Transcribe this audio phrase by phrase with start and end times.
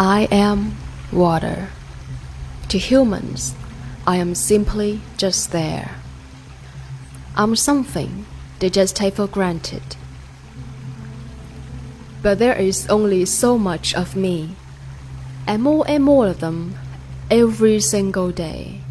[0.00, 0.76] I am
[1.10, 1.70] water.
[2.68, 3.56] To humans,
[4.06, 5.96] I am simply just there.
[7.34, 8.24] I'm something
[8.60, 9.96] they just take for granted.
[12.22, 14.54] But there is only so much of me,
[15.48, 16.76] and more and more of them
[17.28, 18.82] every single day.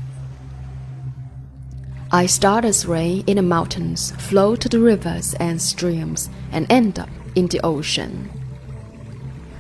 [2.12, 7.00] I start as rain in the mountains, flow to the rivers and streams, and end
[7.00, 8.37] up in the ocean.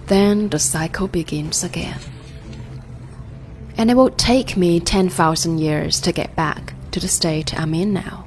[0.07, 1.99] Then the cycle begins again.
[3.77, 7.93] And it will take me 10,000 years to get back to the state I'm in
[7.93, 8.25] now.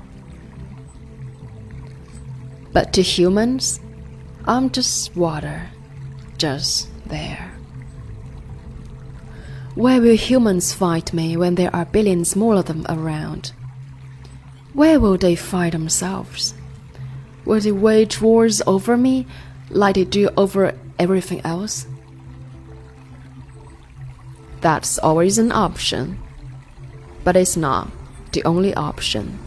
[2.73, 3.81] But to humans,
[4.47, 5.69] I'm just water,
[6.37, 7.51] just there.
[9.75, 13.53] Where will humans fight me when there are billions more of them around?
[14.75, 16.55] Where will they fight themselves?
[17.47, 19.27] Will they wage wars over me
[19.71, 21.87] like they do over everything else?
[24.61, 26.19] That's always an option,
[27.25, 27.91] but it's not
[28.33, 29.39] the only option.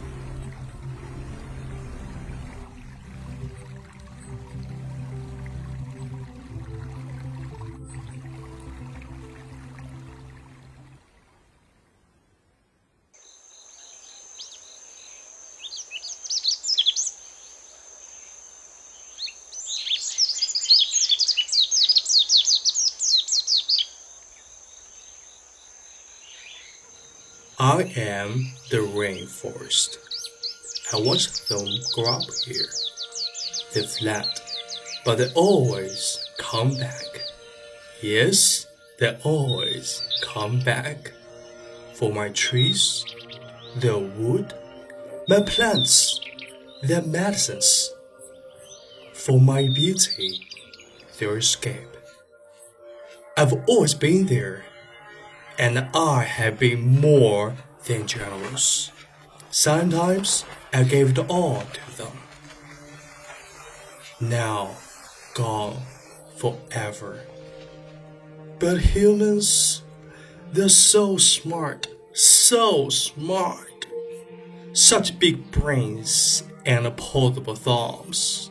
[28.14, 29.98] Am the rainforest.
[30.92, 32.70] I watched them grow up here.
[33.72, 34.28] They fled,
[35.04, 35.98] but they always
[36.38, 37.10] come back.
[38.00, 38.66] Yes,
[38.98, 41.12] they always come back.
[41.94, 43.04] For my trees,
[43.76, 44.54] their wood,
[45.28, 46.20] my plants,
[46.82, 47.90] their medicines.
[49.12, 50.46] For my beauty,
[51.18, 51.96] their escape.
[53.36, 54.64] I've always been there
[55.58, 58.90] and I have been more than generous.
[59.50, 62.18] Sometimes I gave it all to them.
[64.20, 64.76] Now,
[65.34, 65.82] gone
[66.36, 67.20] forever.
[68.58, 69.82] But humans,
[70.52, 73.86] they're so smart, so smart.
[74.72, 78.50] Such big brains and opposable thumbs.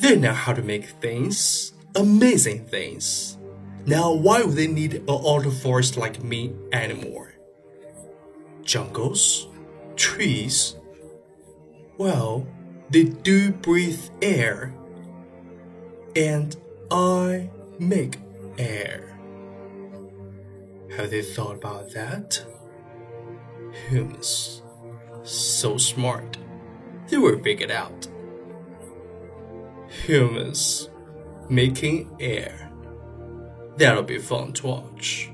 [0.00, 3.38] They know how to make things, amazing things.
[3.86, 7.33] Now, why would they need an auto forest like me anymore?
[8.64, 9.48] Jungles?
[9.96, 10.76] Trees?
[11.98, 12.46] Well,
[12.90, 14.74] they do breathe air.
[16.16, 16.56] And
[16.90, 18.18] I make
[18.58, 19.18] air.
[20.96, 22.44] Have they thought about that?
[23.88, 24.62] Humans.
[25.22, 26.38] So smart.
[27.08, 28.08] They will figure it out.
[30.06, 30.90] Humans
[31.48, 32.70] making air.
[33.76, 35.30] That'll be fun to watch.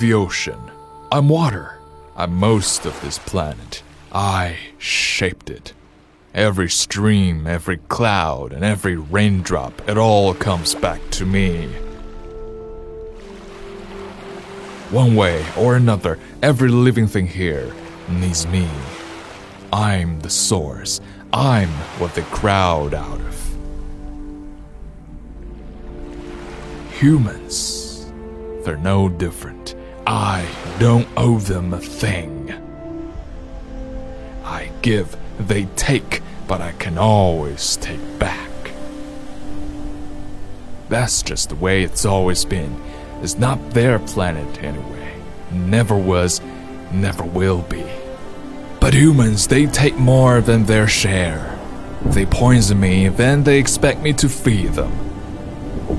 [0.00, 0.58] The ocean.
[1.12, 1.76] I'm water.
[2.16, 3.82] I'm most of this planet.
[4.10, 5.74] I shaped it.
[6.34, 11.66] Every stream, every cloud, and every raindrop, it all comes back to me.
[14.90, 17.70] One way or another, every living thing here
[18.08, 18.68] needs me.
[19.70, 21.00] I'm the source.
[21.32, 21.68] I'm
[22.00, 23.56] what they crowd out of.
[26.94, 28.10] Humans,
[28.64, 29.74] they're no different.
[30.06, 30.46] I
[30.78, 32.52] don't owe them a thing.
[34.44, 38.50] I give, they take, but I can always take back.
[40.88, 42.80] That's just the way it's always been.
[43.22, 45.14] It's not their planet anyway.
[45.52, 46.40] Never was,
[46.92, 47.84] never will be.
[48.80, 51.58] But humans, they take more than their share.
[52.06, 54.90] They poison me, then they expect me to feed them.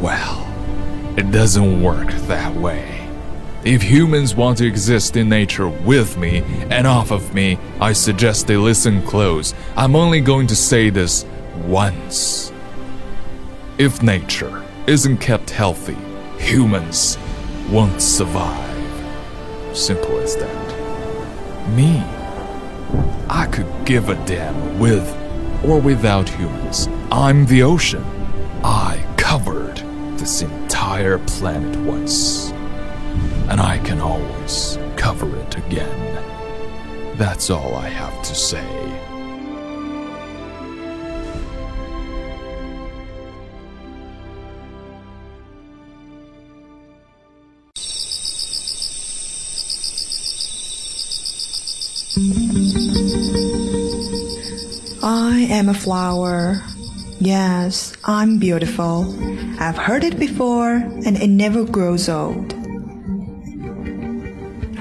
[0.02, 0.46] Well,
[1.18, 3.01] it doesn't work that way.
[3.64, 6.40] If humans want to exist in nature with me
[6.72, 9.54] and off of me, I suggest they listen close.
[9.76, 11.28] I'm only going to say this
[11.68, 12.52] once.
[13.78, 15.98] If nature isn't kept healthy,
[16.40, 17.20] humans
[17.70, 18.68] won't survive.
[19.78, 21.70] Simple as that.
[21.70, 22.00] Me,
[23.30, 25.08] I could give a damn with
[25.64, 26.90] or without humans.
[27.12, 28.04] I'm the ocean.
[28.64, 29.78] I covered
[30.18, 32.51] this entire planet once
[33.52, 37.18] and I can always cover it again.
[37.18, 38.64] That's all I have to say.
[55.04, 56.64] I am a flower.
[57.20, 59.14] Yes, I'm beautiful.
[59.60, 62.61] I've heard it before, and it never grows old.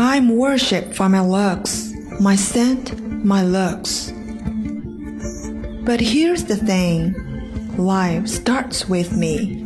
[0.01, 4.11] I'm worshipped for my looks, my scent, my looks.
[5.85, 9.63] But here's the thing life starts with me.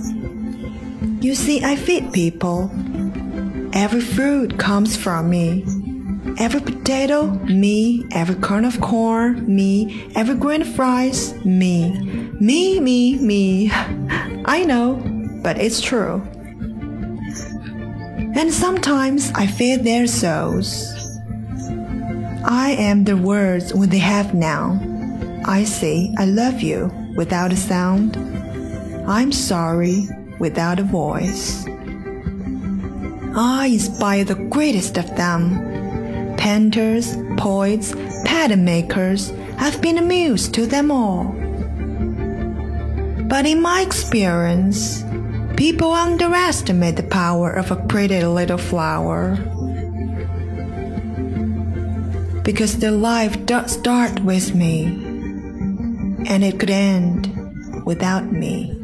[1.20, 2.69] You see, I feed people.
[3.75, 5.64] Every fruit comes from me.
[6.36, 8.04] Every potato, me.
[8.10, 10.10] Every kernel of corn, me.
[10.16, 11.92] Every grain of rice, me.
[12.40, 13.70] Me, me, me.
[14.44, 15.00] I know,
[15.44, 16.26] but it's true.
[18.34, 20.92] And sometimes I feed their souls.
[22.44, 24.81] I am the words when they have now.
[25.46, 28.16] I say I love you without a sound.
[29.06, 30.08] I'm sorry
[30.40, 31.64] without a voice.
[33.36, 37.94] I inspire the greatest of them painters, poets,
[38.25, 41.25] pattern makers have been amused to them all.
[43.28, 45.03] But in my experience,
[45.56, 49.36] people underestimate the power of a pretty little flower.
[52.42, 54.84] Because their life does start with me,
[56.26, 57.30] and it could end
[57.84, 58.83] without me.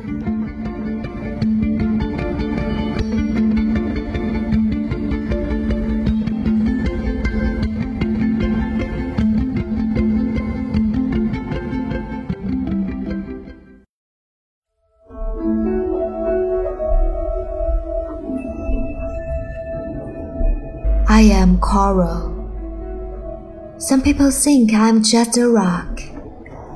[23.90, 25.98] Some people think I'm just a rock,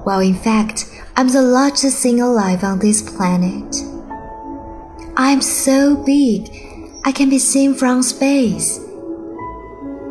[0.03, 3.73] while in fact, I'm the largest thing alive on this planet.
[5.17, 6.51] I'm so big,
[7.05, 8.81] I can be seen from space.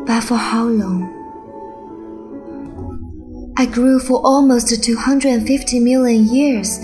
[0.06, 1.12] But for how long?
[3.58, 6.78] I grew for almost 250 million years,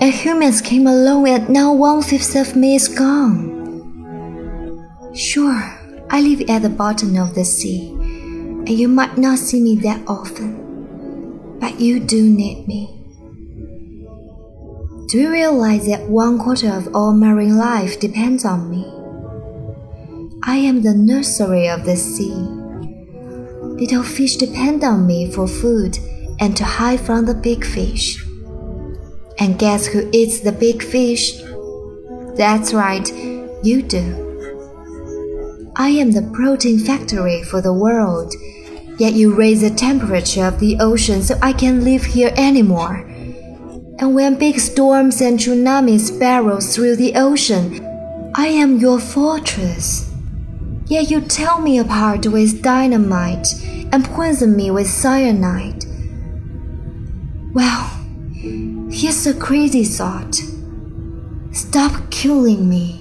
[0.00, 3.46] and humans came along, and now one fifth of me is gone.
[5.14, 5.76] Sure.
[6.10, 7.96] I live at the bottom of the sea,
[8.70, 12.86] and you might not see me that often, but you do need me.
[15.08, 18.84] Do you realize that one quarter of all marine life depends on me?
[20.44, 22.30] I am the nursery of the sea.
[23.82, 25.98] Little fish depend on me for food
[26.38, 28.24] and to hide from the big fish.
[29.40, 31.32] And guess who eats the big fish?
[32.36, 33.12] That's right,
[33.64, 34.28] you do.
[35.74, 38.32] I am the protein factory for the world.
[39.00, 42.96] Yet you raise the temperature of the ocean so I can't live here anymore.
[43.98, 47.82] And when big storms and tsunamis barrel through the ocean,
[48.34, 50.12] I am your fortress.
[50.84, 53.48] Yet you tear me apart with dynamite
[53.90, 55.86] and poison me with cyanide.
[57.54, 57.88] Well,
[58.90, 60.38] here's a crazy thought.
[61.52, 62.99] Stop killing me.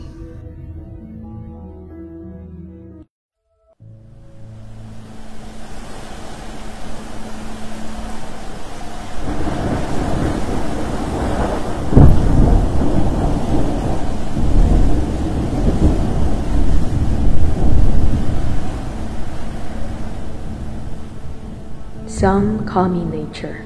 [22.30, 23.66] Some call me nature.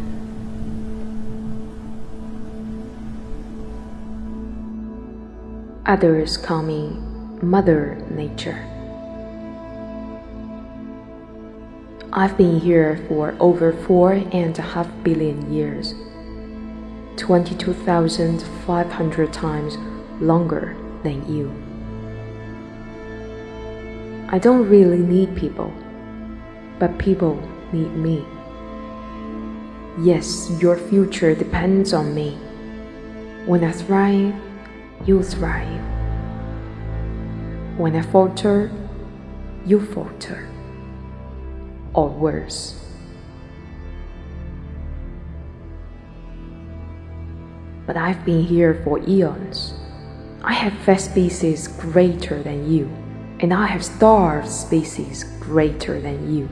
[5.85, 6.95] Others call me
[7.41, 8.65] Mother Nature.
[12.13, 15.93] I've been here for over four and a half billion years,
[17.17, 19.77] 22,500 times
[20.21, 21.51] longer than you.
[24.29, 25.73] I don't really need people,
[26.79, 27.37] but people
[27.73, 28.25] need me.
[29.99, 32.35] Yes, your future depends on me.
[33.45, 34.33] When I thrive,
[35.05, 35.81] you thrive.
[37.77, 38.71] When I falter,
[39.67, 40.49] you falter.
[41.93, 42.79] Or worse.
[47.85, 49.75] But I've been here for eons.
[50.43, 52.85] I have fed species greater than you,
[53.39, 56.49] and I have starved species greater than you.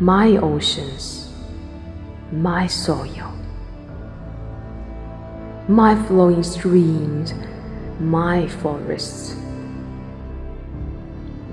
[0.00, 1.27] My oceans,
[2.32, 3.32] my soil,
[5.66, 7.32] my flowing streams,
[8.00, 9.34] my forests.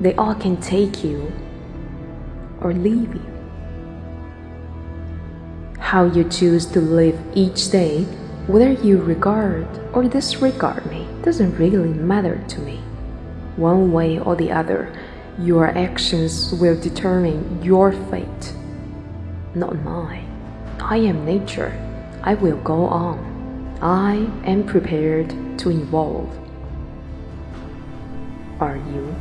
[0.01, 1.31] They all can take you,
[2.59, 3.25] or leave you.
[5.79, 8.03] How you choose to live each day,
[8.47, 12.77] whether you regard or disregard me, doesn't really matter to me.
[13.55, 14.91] One way or the other,
[15.39, 18.53] your actions will determine your fate,
[19.53, 20.34] not mine.
[20.79, 21.71] I am nature.
[22.23, 23.77] I will go on.
[23.81, 24.15] I
[24.45, 25.29] am prepared
[25.59, 26.29] to evolve.
[28.59, 29.15] Are you?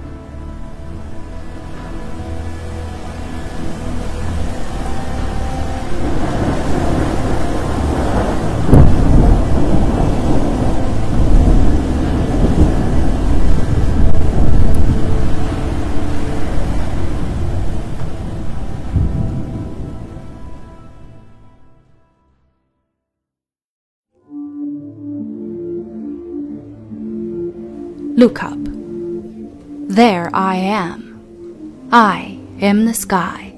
[28.17, 28.59] Look up.
[29.89, 31.89] There I am.
[31.91, 33.57] I am the sky.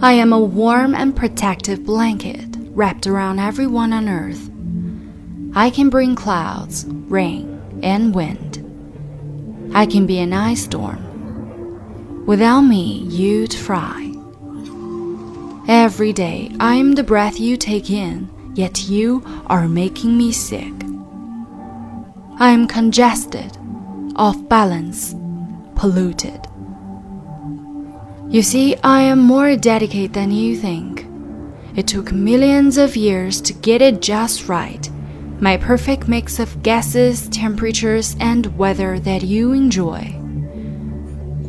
[0.00, 4.50] I am a warm and protective blanket wrapped around everyone on earth.
[5.54, 8.56] I can bring clouds, rain, and wind.
[9.74, 12.24] I can be an ice storm.
[12.24, 14.14] Without me, you'd fry.
[15.68, 20.72] Every day, I am the breath you take in, yet you are making me sick.
[22.42, 23.56] I am congested,
[24.16, 25.14] off balance,
[25.76, 26.44] polluted.
[28.30, 31.06] You see, I am more dedicated than you think.
[31.76, 34.90] It took millions of years to get it just right.
[35.40, 40.12] My perfect mix of gases, temperatures, and weather that you enjoy.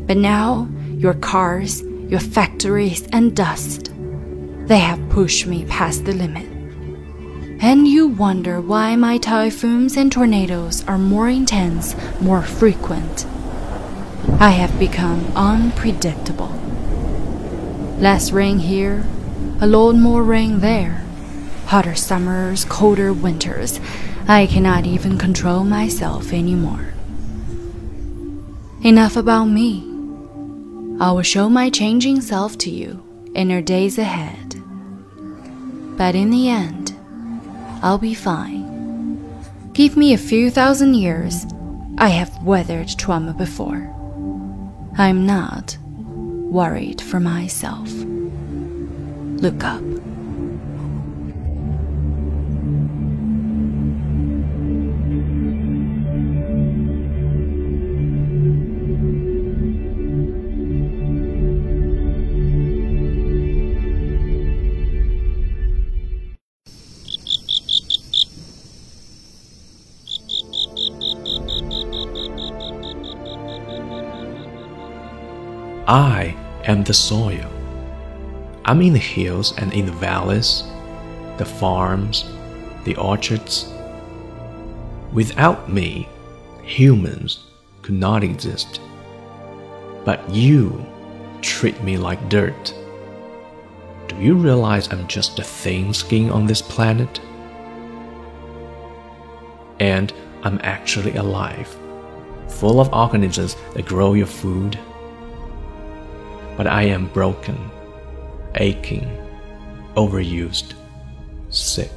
[0.05, 3.91] But now, your cars, your factories, and dust,
[4.67, 6.52] they have pushed me past the limit
[7.63, 13.25] and you wonder why my typhoons and tornadoes are more intense, more frequent.
[14.37, 16.49] I have become unpredictable.
[17.99, 19.05] Less rain here,
[19.61, 21.05] a lot more rain there.
[21.67, 23.79] Hotter summers, colder winters.
[24.27, 26.93] I cannot even control myself anymore.
[28.81, 29.89] Enough about me.
[30.99, 33.01] I will show my changing self to you
[33.33, 34.61] in your days ahead.
[35.95, 36.82] But in the end,
[37.83, 38.63] I'll be fine.
[39.73, 41.45] Give me a few thousand years.
[41.97, 43.93] I have weathered trauma before.
[44.97, 47.91] I'm not worried for myself.
[49.41, 49.83] Look up.
[75.87, 77.51] I am the soil.
[78.63, 80.63] I'm in the hills and in the valleys,
[81.37, 82.23] the farms,
[82.85, 83.69] the orchards.
[85.11, 86.07] Without me,
[86.63, 87.47] humans
[87.81, 88.79] could not exist.
[90.05, 90.85] But you
[91.41, 92.73] treat me like dirt.
[94.07, 97.19] Do you realize I'm just a thin skin on this planet?
[99.81, 100.13] And
[100.43, 101.67] I'm actually alive,
[102.47, 104.79] full of organisms that grow your food
[106.57, 107.57] but I am broken,
[108.55, 109.07] aching,
[109.95, 110.73] overused,
[111.49, 111.91] sick.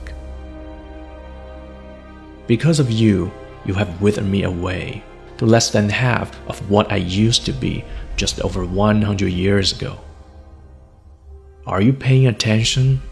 [2.46, 3.30] Because of you,
[3.64, 5.02] you have withered me away
[5.38, 7.84] to less than half of what I used to be
[8.16, 9.98] just over 100 years ago.
[11.66, 13.02] Are you paying attention?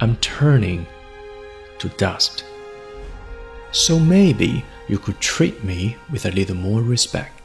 [0.00, 0.86] I'm turning
[1.80, 2.44] to dust.
[3.72, 7.37] So maybe you could treat me with a little more respect.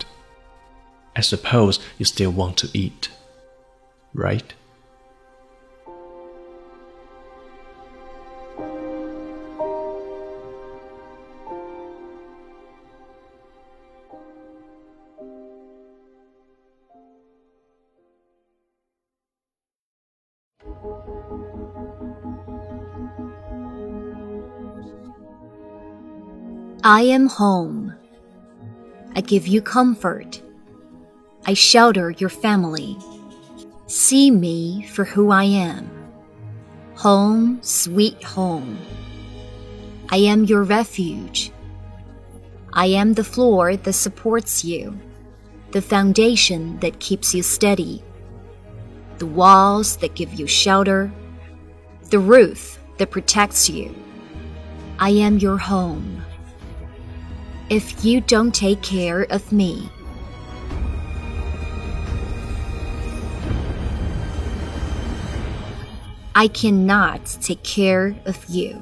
[1.16, 3.10] I suppose you still want to eat,
[4.14, 4.54] right?
[26.86, 27.94] I am home.
[29.16, 30.42] I give you comfort
[31.46, 32.98] I shelter your family.
[33.88, 35.90] See me for who I am.
[36.96, 38.78] Home, sweet home.
[40.10, 41.52] I am your refuge.
[42.72, 44.98] I am the floor that supports you,
[45.72, 48.02] the foundation that keeps you steady,
[49.18, 51.12] the walls that give you shelter,
[52.10, 53.94] the roof that protects you.
[54.98, 56.24] I am your home.
[57.70, 59.90] If you don't take care of me,
[66.36, 68.82] I cannot take care of you.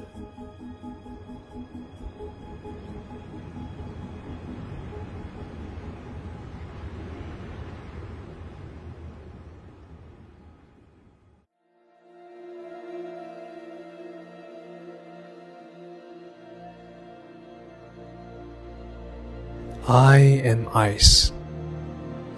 [19.86, 21.32] I am ice.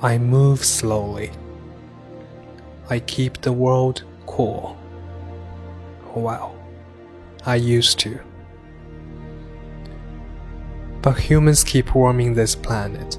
[0.02, 1.30] I move slowly.
[2.90, 4.76] I keep the world cool.
[6.14, 6.54] Well,
[7.44, 8.20] I used to.
[11.02, 13.18] But humans keep warming this planet.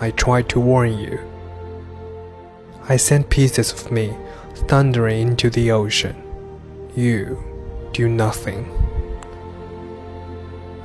[0.00, 1.18] I tried to warn you.
[2.88, 4.16] I sent pieces of me
[4.68, 6.22] thundering into the ocean.
[6.94, 7.42] You
[7.92, 8.72] do nothing.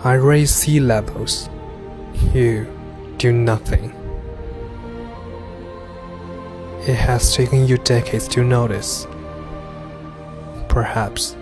[0.03, 1.49] I raise sea levels
[2.33, 2.67] you
[3.17, 3.93] do nothing.
[6.87, 9.05] It has taken you decades to notice.
[10.71, 11.35] Perhaps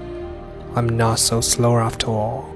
[0.75, 2.50] I'm not so slow after all.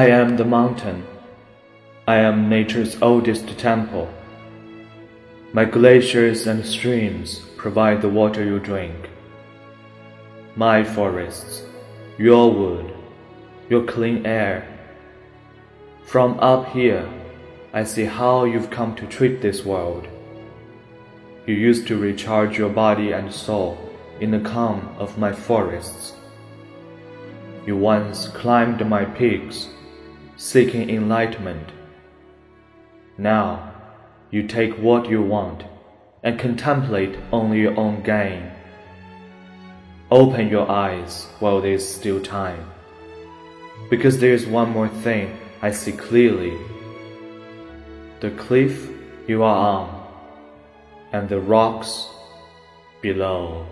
[0.00, 1.06] I am the mountain.
[2.08, 4.08] I am nature's oldest temple.
[5.52, 9.10] My glaciers and streams provide the water you drink.
[10.56, 11.64] My forests,
[12.16, 12.94] your wood,
[13.68, 14.66] your clean air.
[16.04, 17.06] From up here,
[17.74, 20.08] I see how you've come to treat this world.
[21.46, 23.76] You used to recharge your body and soul
[24.18, 26.14] in the calm of my forests.
[27.66, 29.68] You once climbed my peaks
[30.40, 31.68] seeking enlightenment.
[33.18, 33.74] Now,
[34.30, 35.64] you take what you want
[36.22, 38.50] and contemplate only your own gain.
[40.10, 42.70] Open your eyes while there is still time,
[43.90, 46.56] because there is one more thing I see clearly
[48.20, 48.88] the cliff
[49.28, 50.06] you are on,
[51.12, 52.08] and the rocks
[53.02, 53.66] below.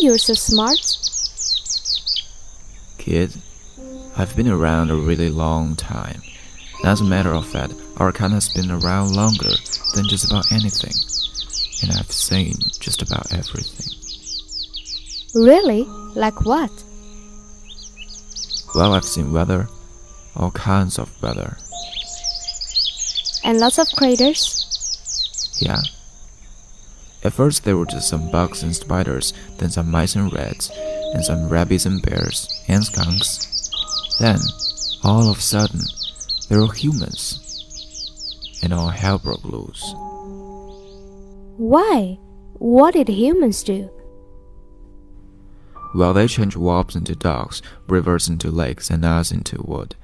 [0.00, 0.78] You're so smart?
[2.98, 3.36] Kid,
[4.16, 6.22] I've been around a really long time.
[6.84, 9.50] As a matter of fact, our kind has been around longer
[9.94, 10.94] than just about anything.
[11.82, 13.92] And I've seen just about everything.
[15.34, 15.84] Really?
[16.14, 16.70] Like what?
[18.74, 19.68] Well, I've seen weather,
[20.34, 21.58] all kinds of weather.
[23.44, 25.56] And lots of craters?
[25.60, 25.80] Yeah.
[27.22, 30.70] At first, there were just some bugs and spiders, then some mice and rats,
[31.14, 33.70] and some rabbits and bears, and skunks.
[34.18, 34.38] Then,
[35.04, 35.80] all of a sudden,
[36.48, 37.46] there were humans.
[38.62, 39.94] And all hell broke loose.
[41.56, 42.18] Why?
[42.54, 43.90] What did humans do?
[45.94, 49.94] Well, they changed wolves into dogs, rivers into lakes, and us into wood.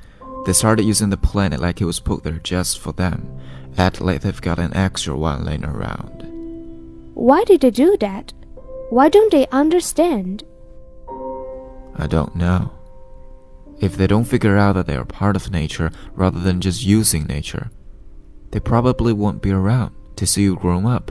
[0.45, 3.41] They started using the planet like it was put there just for them.
[3.79, 6.36] At least they've got an extra one laying around.
[7.17, 8.35] Why did they do that?
[8.91, 10.45] Why don't they understand?
[11.97, 12.73] I don't know.
[13.81, 17.25] If they don't figure out that they are part of nature rather than just using
[17.25, 17.71] nature,
[18.51, 21.11] they probably won't be around to see you grow up.